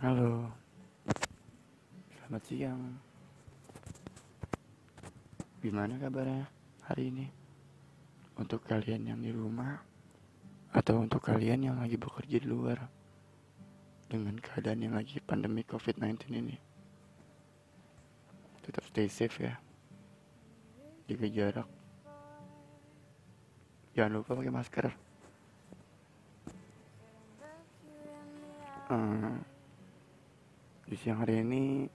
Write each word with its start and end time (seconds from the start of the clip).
Halo, 0.00 0.48
selamat 2.08 2.42
siang. 2.48 2.96
Gimana 5.60 6.00
kabarnya 6.00 6.48
hari 6.88 7.12
ini? 7.12 7.28
Untuk 8.40 8.64
kalian 8.64 9.12
yang 9.12 9.20
di 9.20 9.28
rumah, 9.28 9.76
atau 10.72 11.04
untuk 11.04 11.20
kalian 11.20 11.68
yang 11.68 11.76
lagi 11.76 12.00
bekerja 12.00 12.40
di 12.40 12.48
luar, 12.48 12.80
dengan 14.08 14.40
keadaan 14.40 14.88
yang 14.88 14.96
lagi 14.96 15.20
pandemi 15.20 15.68
COVID-19 15.68 16.32
ini, 16.32 16.56
tetap 18.64 18.88
stay 18.88 19.04
safe 19.04 19.36
ya. 19.36 19.60
Jaga 21.12 21.28
jarak. 21.28 21.68
Jangan 23.92 24.12
lupa 24.16 24.32
pakai 24.32 24.48
masker. 24.48 24.86
Hmm, 28.88 29.49
di 30.90 30.98
siang 30.98 31.22
hari 31.22 31.38
ini 31.38 31.86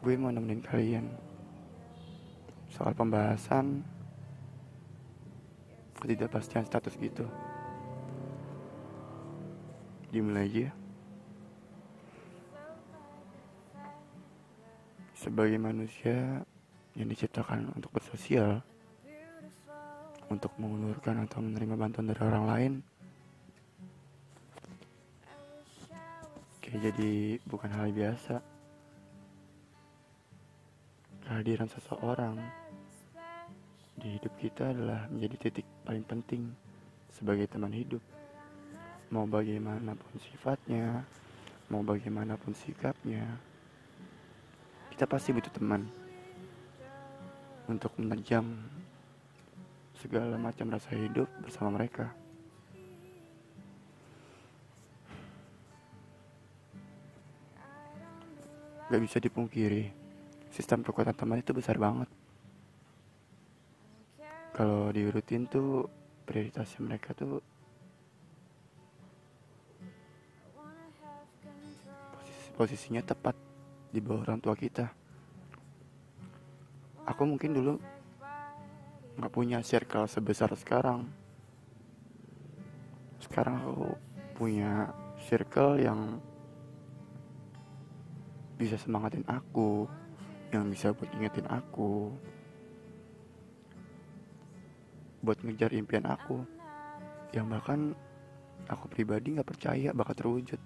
gue 0.00 0.14
mau 0.16 0.32
nemenin 0.32 0.64
kalian. 0.64 1.04
Soal 2.72 2.96
pembahasan 2.96 3.84
ketidakpastian 6.00 6.64
status 6.64 6.96
gitu. 6.96 7.28
Dimulai 10.08 10.48
aja 10.48 10.68
sebagai 15.12 15.60
manusia 15.60 16.40
yang 16.96 17.06
diciptakan 17.12 17.68
untuk 17.76 17.92
bersosial 17.94 18.64
untuk 20.32 20.50
mengulurkan 20.56 21.22
atau 21.28 21.44
menerima 21.44 21.76
bantuan 21.76 22.08
dari 22.08 22.20
orang 22.24 22.44
lain 22.48 22.72
kayak 26.72 26.88
jadi 26.88 27.12
bukan 27.44 27.68
hal 27.68 27.92
biasa. 27.92 28.40
Kehadiran 31.28 31.68
seseorang 31.68 32.40
di 34.00 34.16
hidup 34.16 34.32
kita 34.40 34.72
adalah 34.72 35.04
menjadi 35.12 35.36
titik 35.36 35.68
paling 35.84 36.08
penting 36.08 36.48
sebagai 37.12 37.44
teman 37.44 37.76
hidup. 37.76 38.00
Mau 39.12 39.28
bagaimanapun 39.28 40.16
sifatnya 40.16 41.04
mau 41.72 41.80
bagaimanapun 41.80 42.52
sikapnya 42.52 43.24
kita 44.92 45.08
pasti 45.08 45.32
butuh 45.32 45.48
teman 45.56 45.88
untuk 47.64 47.96
menerjang 47.96 48.44
segala 49.96 50.36
macam 50.36 50.68
rasa 50.68 50.92
hidup 50.92 51.24
bersama 51.40 51.80
mereka 51.80 52.12
Gak 58.92 59.00
bisa 59.00 59.16
dipungkiri, 59.16 59.88
sistem 60.52 60.84
kekuatan 60.84 61.16
teman 61.16 61.40
itu 61.40 61.56
besar 61.56 61.80
banget. 61.80 62.12
Kalau 64.52 64.92
diurutin 64.92 65.48
tuh 65.48 65.88
prioritasnya 66.28 66.84
mereka 66.84 67.16
tuh 67.16 67.40
posisi, 72.12 72.48
posisinya 72.52 73.00
tepat 73.00 73.32
di 73.88 74.04
bawah 74.04 74.28
orang 74.28 74.44
tua 74.44 74.52
kita. 74.52 74.92
Aku 77.08 77.24
mungkin 77.24 77.56
dulu 77.56 77.80
nggak 79.16 79.32
punya 79.32 79.64
circle 79.64 80.04
sebesar 80.04 80.52
sekarang. 80.52 81.08
Sekarang 83.24 83.56
aku 83.56 83.96
punya 84.36 84.92
circle 85.24 85.80
yang 85.80 86.20
bisa 88.62 88.78
semangatin 88.78 89.26
aku, 89.26 89.90
yang 90.54 90.70
bisa 90.70 90.94
buat 90.94 91.10
ingetin 91.18 91.50
aku, 91.50 92.14
buat 95.18 95.34
ngejar 95.42 95.74
impian 95.74 96.06
aku, 96.06 96.46
yang 97.34 97.50
bahkan 97.50 97.90
aku 98.70 98.86
pribadi 98.86 99.34
nggak 99.34 99.50
percaya 99.50 99.90
bakal 99.90 100.14
terwujud. 100.14 100.62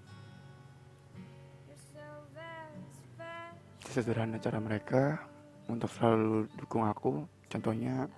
Sesederhana 3.81 4.37
cara 4.37 4.61
mereka 4.61 5.25
untuk 5.65 5.89
selalu 5.97 6.53
dukung 6.61 6.85
aku, 6.85 7.25
contohnya 7.49 8.13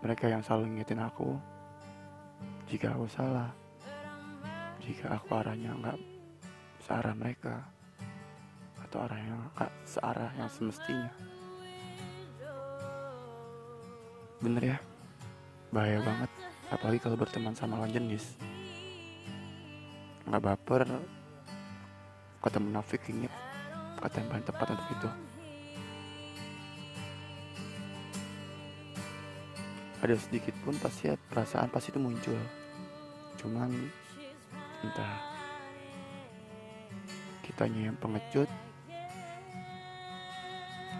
mereka 0.00 0.32
yang 0.32 0.40
selalu 0.40 0.72
ngingetin 0.72 1.04
aku 1.04 1.36
jika 2.72 2.96
aku 2.96 3.04
salah, 3.12 3.52
jika 4.80 5.12
aku 5.12 5.28
arahnya 5.36 5.76
nggak 5.76 6.17
searah 6.88 7.12
mereka 7.12 7.68
atau 8.88 9.04
arah 9.04 9.20
yang 9.20 9.36
gak 9.52 9.72
searah 9.84 10.32
yang 10.40 10.48
semestinya. 10.48 11.12
Bener 14.40 14.62
ya? 14.72 14.78
Bahaya 15.68 16.00
banget. 16.00 16.30
Apalagi 16.72 16.98
kalau 17.04 17.20
berteman 17.20 17.52
sama 17.52 17.76
lawan 17.76 17.92
jenis. 17.92 18.40
Nggak 20.24 20.40
baper. 20.40 20.88
Kata 22.40 22.56
munafik 22.56 23.04
inget 23.12 23.34
kata 23.98 24.22
yang 24.22 24.28
paling 24.30 24.46
tepat 24.46 24.66
untuk 24.72 24.88
itu. 24.94 25.08
Ada 29.98 30.14
sedikit 30.16 30.54
pun 30.62 30.78
pasti 30.78 31.10
perasaan 31.28 31.68
pasti 31.68 31.90
itu 31.90 32.00
muncul. 32.00 32.38
Cuman 33.36 33.74
entah 34.86 35.37
kitanya 37.58 37.90
yang 37.90 37.98
pengecut. 37.98 38.46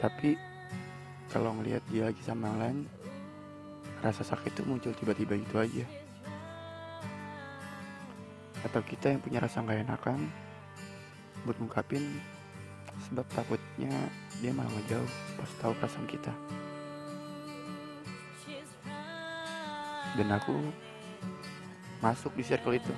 Tapi 0.02 0.34
kalau 1.30 1.54
ngelihat 1.54 1.86
dia 1.86 2.10
lagi 2.10 2.18
sama 2.26 2.50
yang 2.50 2.58
lain 2.58 2.78
rasa 4.02 4.26
sakit 4.26 4.58
itu 4.58 4.66
muncul 4.66 4.90
tiba-tiba 4.90 5.38
gitu 5.38 5.54
aja. 5.54 5.86
Atau 8.66 8.82
kita 8.82 9.14
yang 9.14 9.22
punya 9.22 9.38
rasa 9.38 9.62
nggak 9.62 9.86
enakan 9.86 10.18
buat 11.46 11.54
ngungkapin 11.62 12.18
sebab 13.06 13.22
takutnya 13.38 13.94
dia 14.42 14.50
malah 14.50 14.74
ngejauh 14.82 15.10
pas 15.38 15.50
tahu 15.62 15.78
perasaan 15.78 16.10
kita. 16.10 16.34
Dan 20.18 20.26
aku 20.34 20.58
masuk 22.02 22.34
di 22.34 22.42
circle 22.42 22.82
itu 22.82 22.90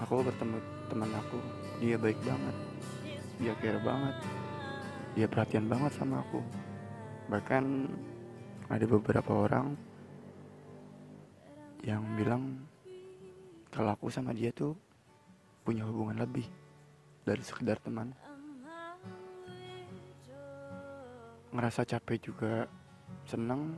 aku 0.00 0.24
bertemu 0.24 0.58
teman 0.88 1.12
aku. 1.12 1.38
Dia 1.78 1.96
baik 2.00 2.18
banget. 2.24 2.56
Dia 3.40 3.52
care 3.60 3.80
banget. 3.80 4.16
Dia 5.16 5.26
perhatian 5.28 5.68
banget 5.68 5.92
sama 5.96 6.24
aku. 6.24 6.40
Bahkan 7.28 7.64
ada 8.72 8.84
beberapa 8.88 9.32
orang 9.46 9.76
yang 11.84 12.04
bilang 12.16 12.60
kalau 13.72 13.96
aku 13.96 14.12
sama 14.12 14.36
dia 14.36 14.52
tuh 14.52 14.76
punya 15.64 15.84
hubungan 15.84 16.20
lebih 16.20 16.48
dari 17.24 17.40
sekedar 17.44 17.76
teman. 17.80 18.12
Ngerasa 21.52 21.84
capek 21.84 22.18
juga 22.32 22.64
seneng. 23.28 23.76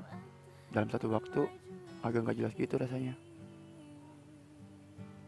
Dalam 0.73 0.89
satu 0.89 1.13
waktu 1.13 1.45
agak 2.01 2.25
nggak 2.25 2.37
jelas 2.41 2.55
gitu 2.57 2.81
rasanya 2.81 3.13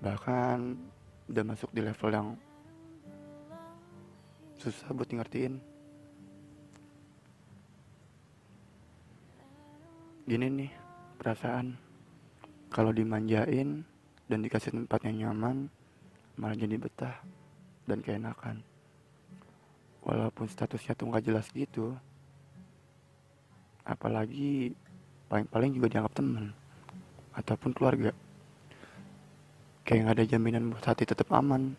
bahkan 0.04 0.76
udah 1.32 1.44
masuk 1.48 1.72
di 1.72 1.81
level 1.81 2.10
yang 2.12 2.28
susah 4.60 4.92
buat 4.92 5.09
ngertiin. 5.09 5.56
Gini 10.28 10.47
nih 10.53 10.72
perasaan. 11.16 11.80
Kalau 12.68 12.92
dimanjain 12.92 13.80
dan 14.28 14.39
dikasih 14.45 14.77
tempat 14.77 15.01
yang 15.09 15.30
nyaman 15.30 15.72
malah 16.36 16.59
jadi 16.59 16.77
betah 16.77 17.16
dan 17.89 18.04
keenakan. 18.04 18.60
Walaupun 20.04 20.45
statusnya 20.53 20.92
tuh 20.92 21.09
nggak 21.09 21.24
jelas 21.24 21.48
gitu 21.48 21.97
apalagi 23.84 24.72
paling-paling 25.28 25.77
juga 25.77 25.92
dianggap 25.92 26.16
teman 26.16 26.57
ataupun 27.36 27.71
keluarga 27.77 28.10
kayak 29.84 30.01
nggak 30.09 30.16
ada 30.16 30.27
jaminan 30.27 30.72
buat 30.72 30.84
hati 30.84 31.04
tetap 31.04 31.28
aman. 31.31 31.77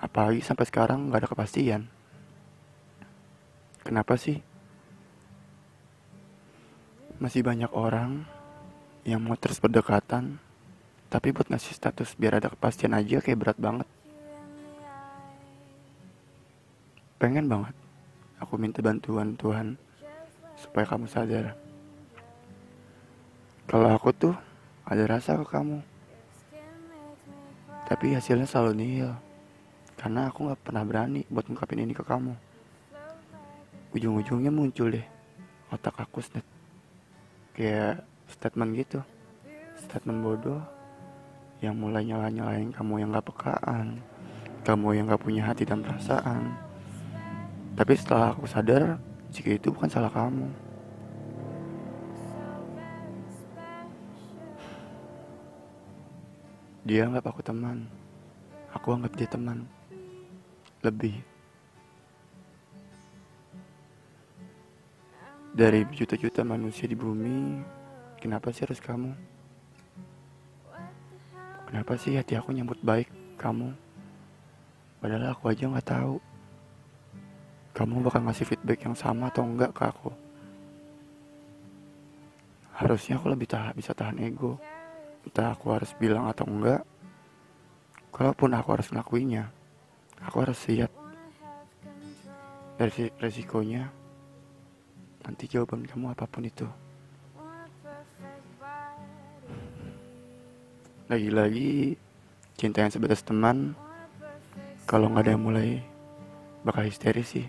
Apalagi 0.00 0.40
sampai 0.42 0.66
sekarang 0.66 1.12
nggak 1.12 1.20
ada 1.22 1.30
kepastian. 1.30 1.82
Kenapa 3.84 4.16
sih? 4.16 4.40
Masih 7.20 7.44
banyak 7.44 7.70
orang 7.76 8.24
yang 9.06 9.22
mau 9.22 9.36
terus 9.38 9.62
berdekatan 9.62 10.40
tapi 11.12 11.28
buat 11.28 11.44
ngasih 11.52 11.76
status 11.76 12.16
biar 12.16 12.40
ada 12.40 12.48
kepastian 12.48 12.96
aja 12.96 13.20
kayak 13.20 13.38
berat 13.38 13.58
banget. 13.60 13.88
Pengen 17.20 17.46
banget 17.46 17.76
aku 18.40 18.58
minta 18.58 18.80
bantuan 18.82 19.36
Tuhan 19.38 19.76
supaya 20.56 20.88
kamu 20.88 21.06
sadar. 21.06 21.54
Kalau 23.68 23.88
aku 23.92 24.10
tuh 24.10 24.34
ada 24.88 25.04
rasa 25.06 25.38
ke 25.38 25.46
kamu 25.46 25.91
tapi 27.92 28.16
hasilnya 28.16 28.48
selalu 28.48 28.72
nihil. 28.72 29.12
Karena 30.00 30.32
aku 30.32 30.48
nggak 30.48 30.64
pernah 30.64 30.80
berani 30.80 31.28
buat 31.28 31.44
ngungkapin 31.44 31.84
ini 31.84 31.92
ke 31.92 32.00
kamu. 32.00 32.32
Ujung-ujungnya 33.92 34.48
muncul 34.48 34.96
deh 34.96 35.04
otak 35.68 36.00
aku 36.00 36.24
snap 36.24 36.40
kayak 37.52 38.00
statement 38.32 38.72
gitu. 38.80 39.04
Statement 39.76 40.24
bodoh 40.24 40.64
yang 41.60 41.76
mulai 41.76 42.08
nyala-nyalain 42.08 42.72
kamu 42.72 43.04
yang 43.04 43.12
gak 43.12 43.28
pekaan 43.28 44.00
kamu 44.64 44.96
yang 44.96 45.04
gak 45.12 45.20
punya 45.20 45.42
hati 45.52 45.68
dan 45.68 45.84
perasaan. 45.84 46.56
Tapi 47.76 47.92
setelah 47.92 48.32
aku 48.32 48.48
sadar 48.48 48.96
jika 49.28 49.52
itu 49.52 49.68
bukan 49.68 49.92
salah 49.92 50.08
kamu 50.08 50.48
dia 56.82 57.06
anggap 57.06 57.30
aku 57.30 57.46
teman. 57.46 57.86
Aku 58.74 58.90
anggap 58.90 59.14
dia 59.14 59.30
teman. 59.30 59.62
Lebih. 60.82 61.14
Dari 65.54 65.86
juta-juta 65.94 66.42
manusia 66.42 66.90
di 66.90 66.96
bumi 66.98 67.62
kenapa 68.18 68.50
sih 68.50 68.66
harus 68.66 68.82
kamu? 68.82 69.14
Kenapa 71.70 71.92
sih 72.00 72.18
hati 72.18 72.34
aku 72.34 72.50
nyambut 72.50 72.82
baik 72.82 73.06
kamu? 73.38 73.70
Padahal 74.98 75.30
aku 75.30 75.54
aja 75.54 75.70
nggak 75.70 75.86
tahu. 75.86 76.18
Kamu 77.72 78.02
bakal 78.04 78.26
ngasih 78.26 78.48
feedback 78.48 78.84
yang 78.84 78.96
sama 78.98 79.30
atau 79.30 79.46
enggak 79.46 79.70
ke 79.72 79.86
aku? 79.86 80.10
Harusnya 82.74 83.16
aku 83.16 83.30
lebih 83.30 83.46
tahan 83.46 83.78
bisa 83.78 83.94
tahan 83.94 84.18
ego 84.18 84.58
entah 85.22 85.54
aku 85.54 85.72
harus 85.74 85.94
bilang 85.98 86.26
atau 86.28 86.46
enggak 86.46 86.82
kalaupun 88.12 88.52
aku 88.52 88.68
harus 88.74 88.88
ngelakuinya 88.92 89.48
aku 90.22 90.36
harus 90.44 90.58
siap 90.58 90.90
dari 92.76 93.10
resikonya 93.22 94.02
nanti 95.22 95.46
jawaban 95.46 95.86
kamu 95.86 96.10
apa 96.10 96.26
pun 96.26 96.42
itu. 96.42 96.66
Lagi-lagi 101.06 101.94
cinta 102.58 102.82
yang 102.82 102.90
sebatas 102.90 103.22
teman 103.22 103.78
kalau 104.88 105.12
nggak 105.12 105.22
ada 105.28 105.32
yang 105.36 105.44
mulai 105.44 105.68
bakal 106.66 106.82
histeris 106.82 107.38
sih. 107.38 107.46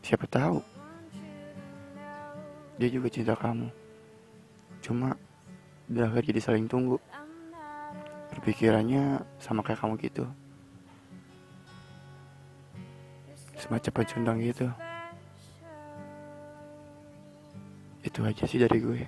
Siapa 0.00 0.24
tahu 0.30 0.62
dia 2.80 2.88
juga 2.88 3.08
cinta 3.12 3.36
kamu. 3.36 3.68
Cuma 4.80 5.12
berakhir 5.86 6.22
jadi 6.34 6.40
saling 6.42 6.66
tunggu. 6.66 6.98
Berpikirannya 8.34 9.22
sama 9.38 9.62
kayak 9.62 9.80
kamu 9.80 9.94
gitu. 10.02 10.26
Semacam 13.56 13.92
pecundang 13.94 14.38
gitu. 14.42 14.66
Itu 18.04 18.22
aja 18.22 18.44
sih 18.46 18.60
dari 18.60 18.78
gue. 18.78 19.02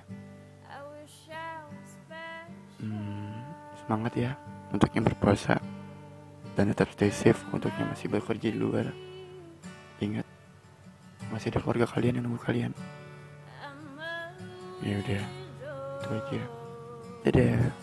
Hmm, 2.79 3.43
semangat 3.83 4.13
ya 4.15 4.31
untuk 4.71 4.89
yang 4.95 5.05
berpuasa. 5.05 5.59
Dan 6.57 6.75
tetap 6.75 6.91
stay 6.91 7.11
safe 7.11 7.39
untuk 7.55 7.71
yang 7.79 7.87
masih 7.91 8.11
bekerja 8.11 8.51
di 8.51 8.59
luar. 8.59 8.91
Ingat 10.03 10.27
masih 11.31 11.53
ada 11.53 11.59
keluarga 11.61 11.85
kalian 11.87 12.19
yang 12.19 12.25
nunggu 12.25 12.41
kalian. 12.41 12.73
Ya 14.79 14.95
udah 15.03 15.23
itu 15.99 16.07
aja 16.15 16.58
midair 17.25 17.73